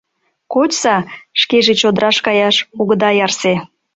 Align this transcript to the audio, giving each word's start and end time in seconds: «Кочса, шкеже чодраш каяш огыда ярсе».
«Кочса, 0.53 0.95
шкеже 1.41 1.73
чодраш 1.81 2.17
каяш 2.25 2.55
огыда 2.79 3.09
ярсе». 3.25 3.53